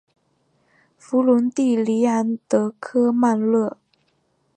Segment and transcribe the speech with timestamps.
[0.97, 3.77] 弗龙蒂尼昂德科曼热。